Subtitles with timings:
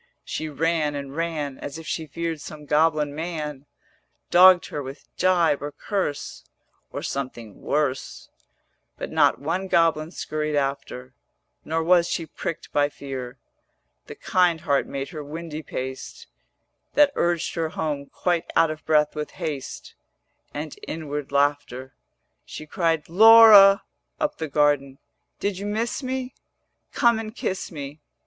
[0.23, 3.67] She ran and ran As if she feared some goblin man
[4.31, 6.43] Dogged her with gibe or curse
[6.89, 8.27] Or something worse:
[8.97, 11.13] But not one goblin skurried after,
[11.63, 13.37] Nor was she pricked by fear;
[14.07, 16.25] 460 The kind heart made her windy paced
[16.95, 19.93] That urged her home quite out of breath with haste
[20.51, 21.93] And inward laughter.
[22.43, 23.83] She cried 'Laura,'
[24.19, 24.97] up the garden,
[25.39, 26.33] 'Did you miss me?
[26.91, 28.01] Come and kiss me.